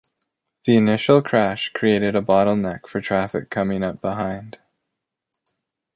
[0.63, 4.57] The initial crash created a bottleneck for traffic coming up behind.